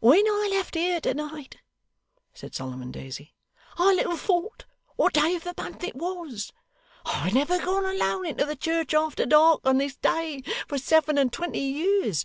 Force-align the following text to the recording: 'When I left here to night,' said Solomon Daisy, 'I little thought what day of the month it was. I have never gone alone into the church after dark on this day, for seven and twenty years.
'When 0.00 0.26
I 0.26 0.48
left 0.50 0.74
here 0.74 1.00
to 1.02 1.14
night,' 1.14 1.58
said 2.34 2.56
Solomon 2.56 2.90
Daisy, 2.90 3.36
'I 3.78 3.92
little 3.94 4.16
thought 4.16 4.64
what 4.96 5.12
day 5.12 5.36
of 5.36 5.44
the 5.44 5.54
month 5.56 5.84
it 5.84 5.94
was. 5.94 6.52
I 7.04 7.28
have 7.28 7.34
never 7.34 7.64
gone 7.64 7.84
alone 7.84 8.26
into 8.26 8.44
the 8.44 8.56
church 8.56 8.94
after 8.94 9.24
dark 9.26 9.60
on 9.64 9.78
this 9.78 9.94
day, 9.94 10.42
for 10.66 10.76
seven 10.78 11.18
and 11.18 11.32
twenty 11.32 11.60
years. 11.60 12.24